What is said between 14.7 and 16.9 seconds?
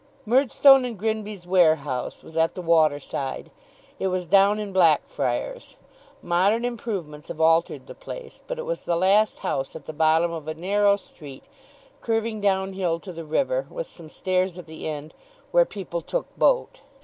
end, where people took boat.